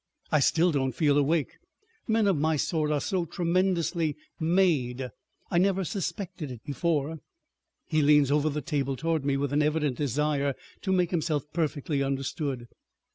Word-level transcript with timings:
I 0.31 0.39
still 0.39 0.71
don't 0.71 0.95
feel 0.95 1.15
awake. 1.15 1.59
Men 2.07 2.25
of 2.25 2.35
my 2.35 2.55
sort 2.55 2.89
are 2.89 2.99
so 2.99 3.23
tremendously 3.23 4.17
made; 4.39 5.11
I 5.51 5.59
never 5.59 5.83
suspected 5.83 6.49
it 6.49 6.63
before." 6.63 7.19
He 7.85 8.01
leans 8.01 8.31
over 8.31 8.49
the 8.49 8.61
table 8.61 8.95
toward 8.95 9.23
me 9.23 9.37
with 9.37 9.53
an 9.53 9.61
evident 9.61 9.97
desire 9.97 10.55
to 10.81 10.91
make 10.91 11.11
himself 11.11 11.43
perfectly 11.53 12.01
understood. 12.01 12.67